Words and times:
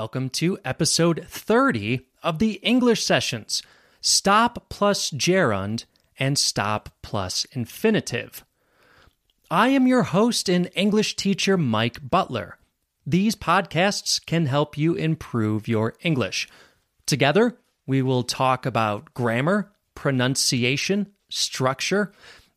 Welcome 0.00 0.30
to 0.30 0.56
episode 0.64 1.26
30 1.28 2.06
of 2.22 2.38
the 2.38 2.52
English 2.62 3.04
sessions 3.04 3.62
Stop 4.00 4.70
plus 4.70 5.10
gerund 5.10 5.84
and 6.18 6.38
Stop 6.38 6.88
plus 7.02 7.44
infinitive. 7.52 8.42
I 9.50 9.68
am 9.68 9.86
your 9.86 10.04
host 10.04 10.48
and 10.48 10.70
English 10.74 11.16
teacher, 11.16 11.58
Mike 11.58 11.98
Butler. 12.08 12.56
These 13.04 13.36
podcasts 13.36 14.24
can 14.24 14.46
help 14.46 14.78
you 14.78 14.94
improve 14.94 15.68
your 15.68 15.92
English. 16.00 16.48
Together, 17.04 17.58
we 17.86 18.00
will 18.00 18.22
talk 18.22 18.64
about 18.64 19.12
grammar, 19.12 19.70
pronunciation, 19.94 21.08
structure, 21.28 22.10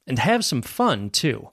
and 0.08 0.18
have 0.18 0.46
some 0.46 0.62
fun 0.62 1.10
too. 1.10 1.50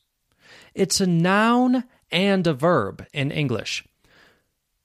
It's 0.76 1.00
a 1.00 1.06
noun 1.06 1.84
and 2.12 2.46
a 2.46 2.52
verb 2.52 3.06
in 3.14 3.30
English. 3.30 3.82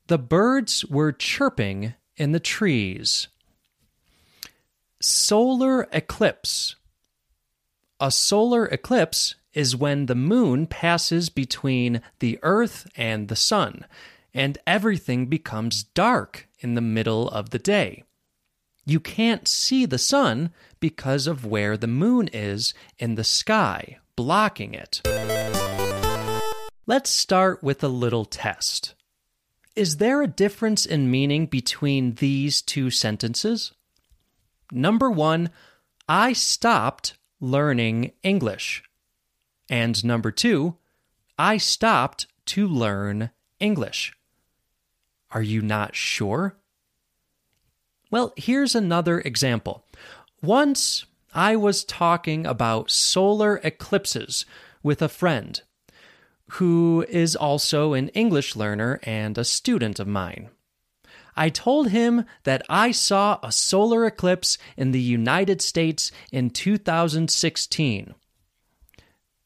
The 0.08 0.18
birds 0.18 0.86
were 0.86 1.12
chirping 1.12 1.96
in 2.16 2.32
the 2.32 2.40
trees. 2.40 3.28
Solar 5.02 5.90
eclipse. 5.92 6.78
A 8.00 8.10
solar 8.10 8.68
eclipse 8.68 9.36
is 9.54 9.76
when 9.76 10.06
the 10.06 10.16
moon 10.16 10.66
passes 10.66 11.30
between 11.30 12.02
the 12.20 12.40
earth 12.42 12.88
and 12.96 13.28
the 13.28 13.36
sun, 13.36 13.86
and 14.34 14.58
everything 14.66 15.26
becomes 15.26 15.84
dark 15.84 16.48
in 16.62 16.76
the 16.76 16.82
middle 16.82 17.28
of 17.28 17.50
the 17.50 17.60
day. 17.60 18.06
You 18.86 19.02
can't 19.02 19.46
see 19.46 19.86
the 19.86 19.98
sun 19.98 20.52
because 20.80 21.28
of 21.28 21.46
where 21.46 21.76
the 21.76 21.88
moon 21.88 22.30
is 22.32 22.74
in 22.98 23.16
the 23.16 23.26
sky, 23.26 23.98
blocking 24.16 24.74
it. 24.74 25.02
Let's 26.88 27.12
start 27.12 27.62
with 27.62 27.84
a 27.84 27.88
little 27.88 28.26
test. 28.26 28.96
Is 29.76 29.98
there 29.98 30.24
a 30.24 30.28
difference 30.28 30.84
in 30.84 31.12
meaning 31.12 31.46
between 31.46 32.16
these 32.16 32.64
two 32.64 32.90
sentences? 32.90 33.72
Number 34.72 35.12
one, 35.12 35.52
I 36.10 36.34
stopped 36.34 37.14
learning 37.40 38.14
English. 38.24 38.84
And 39.70 40.04
number 40.04 40.32
two, 40.32 40.78
I 41.38 41.58
stopped 41.58 42.26
to 42.48 42.68
learn 42.68 43.30
English. 43.60 44.14
Are 45.30 45.44
you 45.44 45.62
not 45.62 45.96
sure? 45.96 46.58
Well, 48.10 48.34
here's 48.36 48.74
another 48.74 49.20
example. 49.20 49.86
Once 50.42 51.06
I 51.32 51.56
was 51.56 51.84
talking 51.84 52.48
about 52.48 52.90
solar 52.90 53.58
eclipses 53.58 54.48
with 54.82 55.04
a 55.04 55.08
friend 55.08 55.62
who 56.56 57.06
is 57.08 57.36
also 57.36 57.94
an 57.94 58.10
English 58.10 58.58
learner 58.58 59.00
and 59.04 59.38
a 59.38 59.44
student 59.44 60.00
of 60.00 60.08
mine. 60.08 60.50
I 61.34 61.48
told 61.50 61.90
him 61.90 62.26
that 62.44 62.62
I 62.70 62.92
saw 62.92 63.40
a 63.42 63.54
solar 63.54 64.06
eclipse 64.06 64.58
in 64.76 64.92
the 64.92 65.00
United 65.00 65.62
States 65.62 66.12
in 66.30 66.50
2016. 66.50 68.14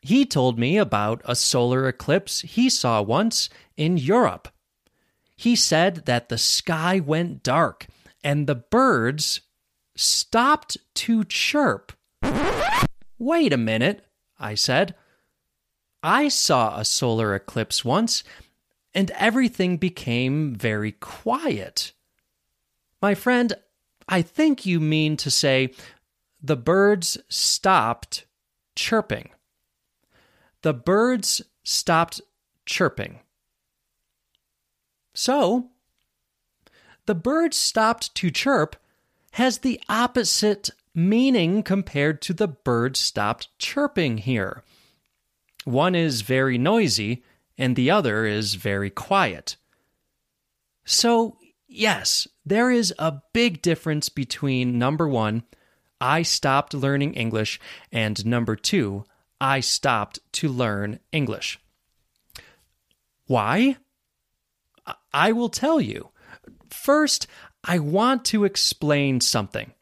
He 0.02 0.26
told 0.26 0.58
me 0.58 0.78
about 0.78 1.22
a 1.26 1.36
solar 1.36 1.88
eclipse 1.88 2.42
he 2.42 2.70
saw 2.70 3.04
once 3.04 3.50
in 3.78 3.98
Europe. 3.98 4.48
He 5.38 5.56
said 5.56 6.06
that 6.06 6.30
the 6.30 6.40
sky 6.40 7.00
went 7.00 7.44
dark 7.44 7.86
and 8.24 8.48
the 8.48 8.56
birds 8.56 9.42
stopped 9.96 10.78
to 10.96 11.24
chirp. 11.24 11.92
Wait 13.20 13.54
a 13.54 13.58
minute, 13.58 14.06
I 14.40 14.56
said. 14.56 14.96
I 16.06 16.28
saw 16.28 16.78
a 16.78 16.86
solar 16.86 17.34
eclipse 17.34 17.84
once, 17.84 18.24
and 18.94 19.10
everything 19.12 19.78
became 19.78 20.54
very 20.54 20.92
quiet. 20.92 21.94
My 23.02 23.16
friend, 23.16 23.52
I 24.08 24.22
think 24.22 24.68
you 24.68 24.80
mean 24.80 25.18
to 25.18 25.32
say 25.32 25.74
the 26.44 26.56
birds 26.56 27.18
stopped 27.28 28.28
chirping. 28.76 29.32
The 30.62 30.76
birds 30.76 31.42
stopped 31.64 32.22
chirping. 32.68 33.22
So, 35.16 35.72
the 37.08 37.16
birds 37.16 37.58
stopped 37.58 38.14
to 38.14 38.30
chirp 38.30 38.76
has 39.32 39.58
the 39.58 39.82
opposite 39.90 40.70
meaning 40.94 41.64
compared 41.64 42.22
to 42.22 42.34
the 42.34 42.48
birds 42.48 43.00
stopped 43.00 43.50
chirping 43.58 44.20
here. 44.20 44.64
One 45.66 45.96
is 45.96 46.22
very 46.22 46.58
noisy, 46.58 47.24
and 47.58 47.76
the 47.76 47.92
other 47.92 48.26
is 48.26 48.56
very 48.56 48.90
quiet. 48.90 49.58
So, 50.86 51.38
yes, 51.68 52.28
there 52.46 52.72
is 52.72 52.94
a 52.98 53.22
big 53.34 53.62
difference 53.62 54.08
between 54.08 54.80
number 54.80 55.08
one, 55.08 55.44
I 56.00 56.22
stopped 56.22 56.74
learning 56.74 57.16
English, 57.16 57.60
and 57.92 58.26
number 58.26 58.56
two, 58.56 59.06
I 59.42 59.60
stopped 59.60 60.20
to 60.34 60.50
learn 60.50 61.00
English. 61.12 61.60
Why? 63.28 63.78
I 65.14 65.32
will 65.32 65.50
tell 65.50 65.82
you. 65.82 66.10
First, 66.70 67.28
I 67.64 67.80
want 67.80 68.26
to 68.26 68.44
explain 68.44 69.22
something. 69.22 69.74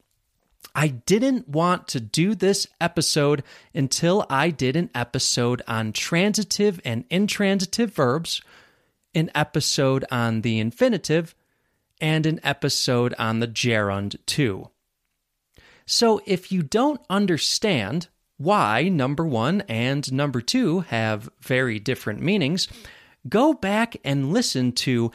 I 0.76 0.88
didn't 0.88 1.48
want 1.48 1.88
to 1.90 2.00
do 2.00 2.34
this 2.34 2.68
episode 2.82 3.44
until 3.76 4.26
I 4.30 4.50
did 4.50 4.76
an 4.76 4.90
episode 4.96 5.62
on 5.68 5.94
transitive 5.94 6.82
and 6.84 7.06
intransitive 7.10 7.94
verbs, 7.94 8.42
an 9.14 9.30
episode 9.36 10.04
on 10.10 10.42
the 10.42 10.60
infinitive, 10.60 11.36
and 12.02 12.26
an 12.26 12.40
episode 12.44 13.14
on 13.20 13.40
the 13.40 13.48
gerund 13.48 14.18
too. 14.26 14.70
So 15.86 16.22
if 16.26 16.52
you 16.52 16.64
don't 16.64 17.02
understand 17.10 18.08
why 18.38 18.90
number 18.90 19.26
one 19.26 19.62
and 19.70 20.12
number 20.12 20.42
two 20.42 20.82
have 20.82 21.30
very 21.40 21.80
different 21.80 22.22
meanings, 22.22 22.68
go 23.30 23.54
back 23.54 23.96
and 24.04 24.34
listen 24.34 24.72
to 24.72 25.12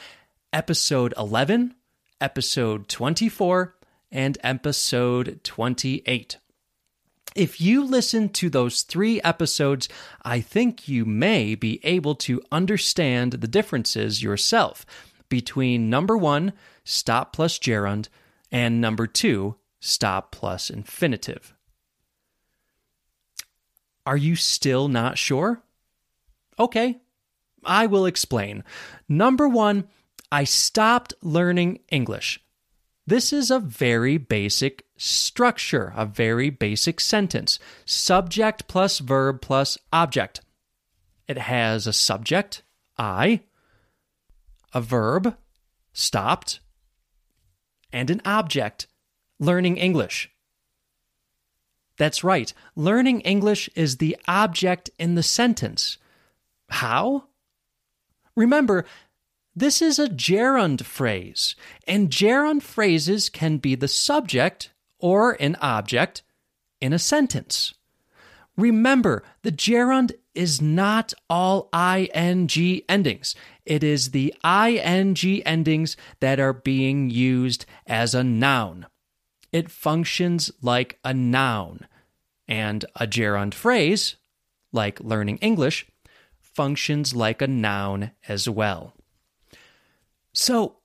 episode 0.53 1.13
11, 1.19 1.75
episode 2.21 2.89
24, 2.89 3.75
and 4.11 4.39
episode 4.43 5.41
28. 5.45 6.39
If 7.35 7.61
you 7.61 7.85
listen 7.85 8.31
to 8.31 8.51
those 8.51 8.83
three 8.83 9.21
episodes, 9.23 9.89
I 10.23 10.41
think 10.41 10.89
you 10.89 11.05
may 11.05 11.55
be 11.55 11.81
able 11.85 12.15
to 12.17 12.43
understand 12.51 13.33
the 13.35 13.49
differences 13.49 14.23
yourself 14.23 14.85
between 15.29 15.91
number 15.91 16.17
one, 16.17 16.53
stop 16.85 17.33
plus 17.33 17.59
gerund, 17.59 18.09
and 18.51 18.81
number 18.81 19.07
two, 19.07 19.57
stop 19.79 20.33
plus 20.33 20.71
infinitive. 20.71 21.55
Are 24.07 24.17
you 24.17 24.37
still 24.37 24.89
not 24.89 25.19
sure? 25.19 25.63
Okay, 26.59 26.99
I 27.63 27.87
will 27.87 28.07
explain. 28.07 28.65
Number 29.09 29.49
one, 29.49 29.85
I 30.33 30.45
stopped 30.45 31.15
learning 31.23 31.81
English. 31.91 32.41
This 33.09 33.33
is 33.33 33.51
a 33.51 33.59
very 33.59 34.19
basic 34.19 34.85
structure, 34.99 35.95
a 35.97 36.05
very 36.05 36.51
basic 36.51 37.01
sentence 37.01 37.59
subject 37.87 38.69
plus 38.69 38.99
verb 38.99 39.41
plus 39.41 39.79
object. 39.91 40.43
It 41.27 41.39
has 41.39 41.87
a 41.87 41.95
subject, 41.95 42.61
I, 42.99 43.45
a 44.75 44.83
verb, 44.83 45.39
stopped, 45.95 46.61
and 47.95 48.11
an 48.11 48.21
object, 48.27 48.87
learning 49.41 49.79
English. 49.79 50.31
That's 51.97 52.23
right, 52.23 52.53
learning 52.77 53.23
English 53.23 53.71
is 53.75 53.97
the 53.97 54.19
object 54.29 54.91
in 54.99 55.15
the 55.15 55.23
sentence. 55.23 55.97
How? 56.69 57.25
Remember, 58.37 58.85
this 59.59 59.83
is 59.83 59.99
a 59.99 60.09
gerund 60.09 60.87
phrase, 60.87 61.57
and 61.87 62.11
gerund 62.11 62.63
phrases 62.63 63.29
can 63.29 63.59
be 63.59 63.75
the 63.75 63.89
subject 63.89 64.71
or 64.99 65.33
an 65.41 65.57
object 65.61 66.23
in 66.81 66.93
a 66.93 66.99
sentence. 66.99 67.75
Remember, 68.57 69.23
the 69.43 69.53
gerund 69.53 70.13
is 70.35 70.63
not 70.63 71.13
all 71.29 71.69
ing 71.75 72.83
endings. 72.89 73.35
It 73.65 73.83
is 73.83 74.11
the 74.11 74.35
ing 74.45 75.43
endings 75.47 75.97
that 76.21 76.41
are 76.41 76.53
being 76.53 77.11
used 77.11 77.67
as 77.87 78.15
a 78.15 78.25
noun. 78.25 78.87
It 79.53 79.71
functions 79.71 80.51
like 80.63 80.99
a 81.05 81.15
noun. 81.15 81.87
And 82.47 82.85
a 82.97 83.07
gerund 83.07 83.55
phrase, 83.55 84.17
like 84.73 85.01
learning 85.01 85.39
English, 85.39 85.87
functions 86.41 87.15
like 87.15 87.43
a 87.43 87.47
noun 87.47 88.13
as 88.27 88.49
well. 88.49 88.95
So, 90.33 90.79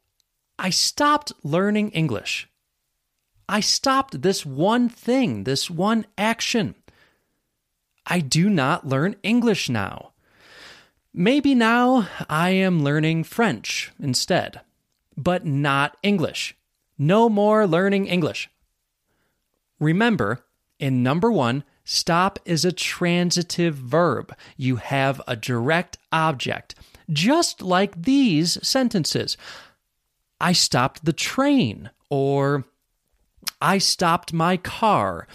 I 0.58 0.70
stopped 0.70 1.32
learning 1.44 1.92
English. 1.92 2.50
I 3.50 3.60
stopped 3.60 4.22
this 4.22 4.46
one 4.46 4.90
thing, 4.90 5.44
this 5.44 5.70
one 5.70 6.06
action. 6.18 6.76
I 8.06 8.20
do 8.20 8.50
not 8.50 8.88
learn 8.88 9.16
English 9.24 9.70
now. 9.70 10.12
Maybe 11.14 11.54
now 11.54 12.08
I 12.30 12.50
am 12.50 12.84
learning 12.84 13.26
French 13.26 13.92
instead, 14.00 14.62
but 15.16 15.46
not 15.46 15.98
English. 16.02 16.56
No 16.98 17.30
more 17.30 17.68
learning 17.68 18.08
English. 18.08 18.50
Remember, 19.80 20.46
in 20.80 21.04
number 21.04 21.32
one, 21.32 21.64
stop 21.84 22.40
is 22.46 22.66
a 22.66 22.72
transitive 22.72 23.76
verb. 23.76 24.36
You 24.58 24.78
have 24.78 25.22
a 25.28 25.36
direct 25.36 25.98
object, 26.12 26.76
just 27.10 27.62
like 27.62 28.04
these 28.04 28.58
sentences. 28.66 29.38
I 30.40 30.54
stopped 30.54 31.06
the 31.06 31.14
train, 31.14 31.90
or 32.10 32.66
I 33.62 33.78
stopped 33.78 34.34
my 34.34 34.58
car. 34.58 35.28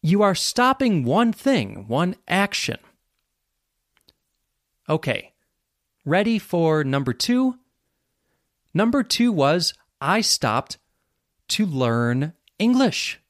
You 0.00 0.22
are 0.22 0.34
stopping 0.34 1.04
one 1.04 1.32
thing, 1.32 1.86
one 1.86 2.16
action. 2.26 2.78
Okay, 4.88 5.32
ready 6.04 6.38
for 6.38 6.82
number 6.82 7.12
two? 7.12 7.58
Number 8.74 9.02
two 9.02 9.30
was 9.30 9.74
I 10.00 10.20
stopped 10.22 10.78
to 11.48 11.66
learn 11.66 12.32
English. 12.58 13.20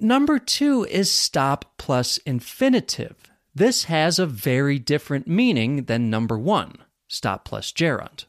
Number 0.00 0.38
two 0.38 0.84
is 0.84 1.10
stop 1.10 1.76
plus 1.76 2.18
infinitive. 2.18 3.27
This 3.58 3.84
has 3.84 4.20
a 4.20 4.26
very 4.26 4.78
different 4.78 5.26
meaning 5.26 5.86
than 5.86 6.10
number 6.10 6.38
one, 6.38 6.76
stop 7.08 7.44
plus 7.44 7.72
gerund. 7.72 8.26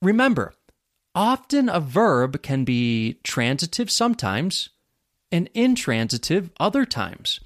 Remember, 0.00 0.54
often 1.12 1.68
a 1.68 1.80
verb 1.80 2.40
can 2.40 2.62
be 2.62 3.18
transitive 3.24 3.90
sometimes 3.90 4.68
and 5.32 5.50
intransitive 5.54 6.50
other 6.60 6.84
times. 6.84 7.40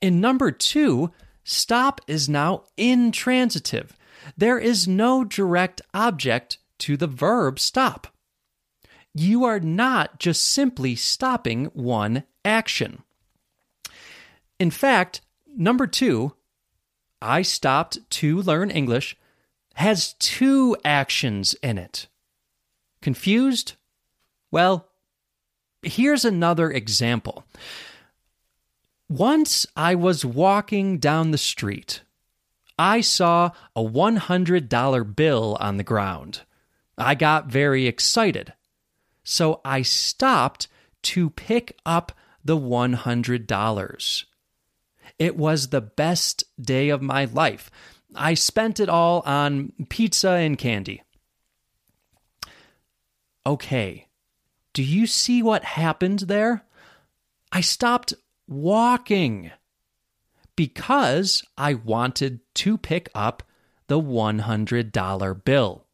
In 0.00 0.20
number 0.20 0.52
two, 0.52 1.10
stop 1.42 2.00
is 2.06 2.28
now 2.28 2.62
intransitive. 2.76 3.96
There 4.36 4.60
is 4.60 4.86
no 4.86 5.24
direct 5.24 5.80
object 5.92 6.58
to 6.78 6.96
the 6.96 7.08
verb 7.08 7.58
stop. 7.58 8.06
You 9.12 9.42
are 9.42 9.58
not 9.58 10.20
just 10.20 10.44
simply 10.44 10.94
stopping 10.94 11.64
one 11.74 12.22
action. 12.44 13.02
In 14.60 14.70
fact, 14.70 15.20
number 15.58 15.86
two, 15.86 16.34
I 17.20 17.42
stopped 17.42 17.98
to 18.10 18.40
learn 18.40 18.70
English, 18.70 19.16
has 19.74 20.14
two 20.14 20.76
actions 20.84 21.54
in 21.62 21.76
it. 21.76 22.06
Confused? 23.02 23.74
Well, 24.50 24.88
here's 25.82 26.24
another 26.24 26.70
example. 26.70 27.44
Once 29.08 29.66
I 29.76 29.94
was 29.94 30.24
walking 30.24 30.98
down 30.98 31.30
the 31.30 31.38
street. 31.38 32.02
I 32.78 33.00
saw 33.00 33.50
a 33.74 33.82
$100 33.82 35.16
bill 35.16 35.56
on 35.60 35.78
the 35.78 35.82
ground. 35.82 36.42
I 36.96 37.16
got 37.16 37.46
very 37.46 37.86
excited. 37.86 38.52
So 39.24 39.60
I 39.64 39.82
stopped 39.82 40.68
to 41.02 41.30
pick 41.30 41.76
up 41.84 42.12
the 42.44 42.56
$100. 42.56 44.24
It 45.18 45.36
was 45.36 45.68
the 45.68 45.80
best 45.80 46.44
day 46.60 46.88
of 46.90 47.02
my 47.02 47.24
life. 47.26 47.70
I 48.14 48.34
spent 48.34 48.80
it 48.80 48.88
all 48.88 49.22
on 49.26 49.72
pizza 49.88 50.30
and 50.30 50.56
candy. 50.56 51.02
Okay, 53.44 54.08
do 54.72 54.82
you 54.82 55.06
see 55.06 55.42
what 55.42 55.64
happened 55.64 56.20
there? 56.20 56.64
I 57.50 57.62
stopped 57.62 58.14
walking 58.46 59.50
because 60.56 61.42
I 61.56 61.74
wanted 61.74 62.40
to 62.54 62.76
pick 62.76 63.08
up 63.14 63.42
the 63.86 64.00
$100 64.00 65.44
bill. 65.44 65.86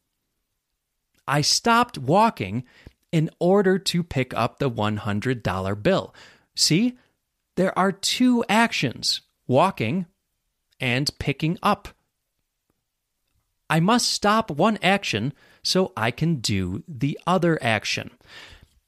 I 1.27 1.41
stopped 1.41 1.97
walking 1.97 2.65
in 3.13 3.31
order 3.39 3.79
to 3.79 4.03
pick 4.03 4.35
up 4.35 4.59
the 4.59 4.71
$100 4.71 5.83
bill. 5.83 6.15
See, 6.57 6.99
there 7.57 7.77
are 7.79 7.93
two 7.93 8.45
actions 8.49 9.21
walking 9.47 10.07
and 10.81 11.11
picking 11.19 11.59
up. 11.63 11.89
I 13.71 13.81
must 13.81 14.11
stop 14.11 14.51
one 14.51 14.79
action 14.83 15.33
so 15.63 15.93
I 15.97 16.11
can 16.11 16.37
do 16.37 16.83
the 16.87 17.19
other 17.27 17.59
action. 17.63 18.11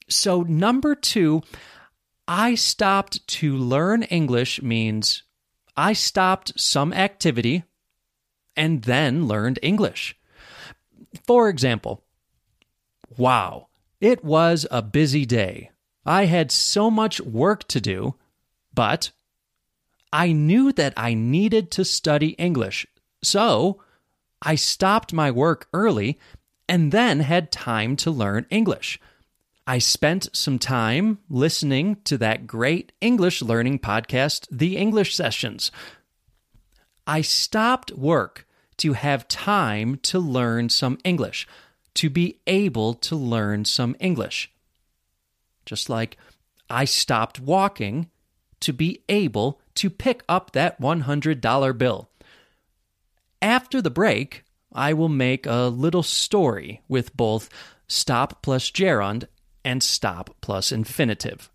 So, 0.09 0.43
number 0.43 0.95
two, 0.95 1.43
I 2.29 2.55
stopped 2.55 3.27
to 3.29 3.57
learn 3.57 4.03
English 4.05 4.63
means 4.63 5.23
I 5.77 5.93
stopped 5.93 6.59
some 6.59 6.93
activity 6.93 7.65
and 8.57 8.83
then 8.83 9.27
learned 9.27 9.59
English. 9.63 10.17
For 11.27 11.49
example, 11.49 12.05
wow, 13.17 13.69
it 14.01 14.25
was 14.25 14.67
a 14.71 14.83
busy 14.83 15.25
day. 15.27 15.71
I 16.05 16.27
had 16.27 16.51
so 16.51 16.91
much 16.91 17.21
work 17.21 17.67
to 17.69 17.81
do, 17.81 18.15
but 18.77 19.11
I 20.13 20.31
knew 20.31 20.71
that 20.73 20.95
I 20.97 21.15
needed 21.15 21.73
to 21.73 21.85
study 21.85 22.31
English. 22.39 22.87
So 23.23 23.83
I 24.41 24.55
stopped 24.55 25.13
my 25.13 25.33
work 25.33 25.67
early 25.73 26.21
and 26.69 26.93
then 26.93 27.21
had 27.21 27.51
time 27.51 27.97
to 27.97 28.11
learn 28.13 28.47
English. 28.51 29.01
I 29.67 29.79
spent 29.79 30.29
some 30.33 30.61
time 30.61 31.19
listening 31.29 31.97
to 32.05 32.17
that 32.19 32.47
great 32.47 32.93
English 33.01 33.43
learning 33.43 33.81
podcast, 33.81 34.47
The 34.51 34.77
English 34.77 35.17
Sessions. 35.17 35.73
I 37.05 37.21
stopped 37.23 37.91
work 37.93 38.47
to 38.77 38.93
have 38.93 39.27
time 39.27 39.97
to 40.03 40.21
learn 40.21 40.69
some 40.69 40.99
English, 41.03 41.49
to 41.95 42.11
be 42.11 42.39
able 42.47 42.95
to 42.95 43.17
learn 43.17 43.65
some 43.65 43.97
English. 43.99 44.53
Just 45.65 45.89
like 45.89 46.17
I 46.71 46.85
stopped 46.85 47.41
walking 47.41 48.11
to 48.61 48.73
be 48.73 49.03
able 49.09 49.61
to 49.75 49.91
pick 49.91 50.23
up 50.29 50.53
that 50.53 50.81
$100 50.81 51.79
bill. 51.79 52.09
After 53.43 53.83
the 53.83 53.91
break, 53.91 54.45
I 54.73 54.93
will 54.93 55.09
make 55.09 55.47
a 55.47 55.69
little 55.69 56.03
story 56.03 56.83
with 56.89 57.17
both 57.17 57.49
stop 57.89 58.43
plus 58.43 58.71
gerund 58.71 59.29
and 59.65 59.83
stop 59.83 60.35
plus 60.41 60.73
infinitive. 60.73 61.51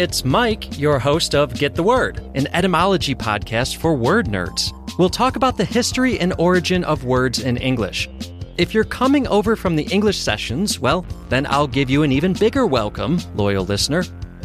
It's 0.00 0.24
Mike, 0.24 0.78
your 0.78 0.98
host 0.98 1.34
of 1.34 1.52
Get 1.52 1.74
the 1.74 1.82
Word, 1.82 2.22
an 2.34 2.46
etymology 2.54 3.14
podcast 3.14 3.76
for 3.76 3.94
word 3.94 4.28
nerds. 4.28 4.72
We'll 4.98 5.10
talk 5.10 5.36
about 5.36 5.58
the 5.58 5.64
history 5.66 6.18
and 6.18 6.32
origin 6.38 6.84
of 6.84 7.04
words 7.04 7.40
in 7.40 7.58
English. 7.58 8.08
If 8.56 8.72
you're 8.72 8.84
coming 8.84 9.26
over 9.26 9.56
from 9.56 9.76
the 9.76 9.82
English 9.92 10.16
sessions, 10.16 10.80
well, 10.80 11.04
then 11.28 11.46
I'll 11.50 11.66
give 11.66 11.90
you 11.90 12.02
an 12.02 12.12
even 12.12 12.32
bigger 12.32 12.64
welcome, 12.64 13.20
loyal 13.34 13.66
listener. 13.66 14.04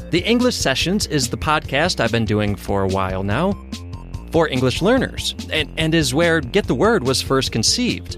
The 0.10 0.20
English 0.26 0.58
Sessions 0.58 1.08
is 1.08 1.30
the 1.30 1.38
podcast 1.38 2.02
I've 2.02 2.12
been 2.12 2.26
doing 2.26 2.58
for 2.58 2.84
a 2.84 2.90
while 2.90 3.24
now 3.24 3.54
for 4.34 4.50
English 4.50 4.82
learners, 4.82 5.36
and, 5.54 5.72
and 5.78 5.96
is 5.96 6.14
where 6.14 6.42
Get 6.42 6.68
the 6.68 6.76
Word 6.76 7.08
was 7.08 7.22
first 7.22 7.54
conceived. 7.54 8.18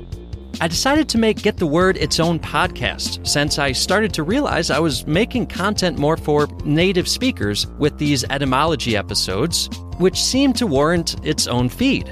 I 0.59 0.67
decided 0.67 1.07
to 1.09 1.19
make 1.19 1.43
Get 1.43 1.57
the 1.57 1.67
Word 1.67 1.97
its 1.97 2.19
own 2.19 2.39
podcast 2.39 3.27
since 3.27 3.59
I 3.59 3.73
started 3.73 4.11
to 4.15 4.23
realize 4.23 4.71
I 4.71 4.79
was 4.79 5.05
making 5.05 5.45
content 5.45 5.99
more 5.99 6.17
for 6.17 6.47
native 6.65 7.07
speakers 7.07 7.67
with 7.77 7.99
these 7.99 8.23
etymology 8.23 8.97
episodes, 8.97 9.69
which 9.99 10.19
seemed 10.19 10.55
to 10.55 10.65
warrant 10.65 11.23
its 11.23 11.45
own 11.45 11.69
feed. 11.69 12.09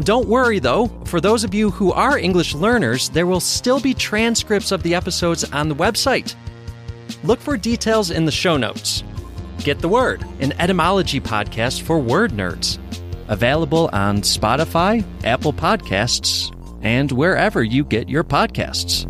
Don't 0.00 0.28
worry 0.28 0.58
though, 0.58 0.88
for 1.06 1.22
those 1.22 1.42
of 1.42 1.54
you 1.54 1.70
who 1.70 1.90
are 1.90 2.18
English 2.18 2.54
learners, 2.54 3.08
there 3.08 3.26
will 3.26 3.40
still 3.40 3.80
be 3.80 3.94
transcripts 3.94 4.72
of 4.72 4.82
the 4.82 4.94
episodes 4.94 5.50
on 5.52 5.70
the 5.70 5.74
website. 5.74 6.34
Look 7.24 7.40
for 7.40 7.56
details 7.56 8.10
in 8.10 8.26
the 8.26 8.30
show 8.32 8.58
notes. 8.58 9.04
Get 9.60 9.78
the 9.78 9.88
Word, 9.88 10.22
an 10.40 10.52
etymology 10.60 11.18
podcast 11.18 11.80
for 11.80 11.98
word 11.98 12.32
nerds. 12.32 12.78
Available 13.28 13.88
on 13.94 14.20
Spotify, 14.20 15.02
Apple 15.24 15.54
Podcasts, 15.54 16.52
and 16.86 17.10
wherever 17.10 17.64
you 17.64 17.82
get 17.82 18.08
your 18.08 18.22
podcasts. 18.22 19.04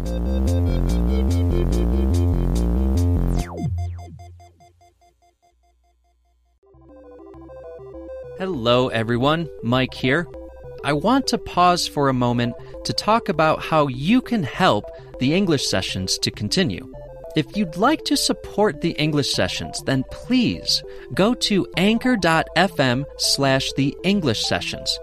Hello, 8.38 8.88
everyone. 8.88 9.50
Mike 9.62 9.92
here. 9.92 10.26
I 10.84 10.94
want 10.94 11.26
to 11.26 11.38
pause 11.38 11.86
for 11.86 12.08
a 12.08 12.14
moment 12.14 12.54
to 12.84 12.94
talk 12.94 13.28
about 13.28 13.62
how 13.62 13.88
you 13.88 14.22
can 14.22 14.42
help 14.42 14.90
the 15.18 15.34
English 15.34 15.66
sessions 15.66 16.16
to 16.20 16.30
continue. 16.30 16.90
If 17.36 17.58
you'd 17.58 17.76
like 17.76 18.04
to 18.06 18.16
support 18.16 18.80
the 18.80 18.92
English 18.92 19.34
sessions, 19.34 19.82
then 19.82 20.02
please 20.10 20.82
go 21.12 21.34
to 21.34 21.66
anchor.fm 21.76 23.04
slash 23.18 23.72
the 23.72 23.94
English 24.02 24.46
sessions. 24.46 24.98